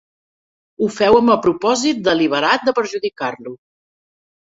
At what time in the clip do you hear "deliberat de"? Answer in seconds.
2.07-2.73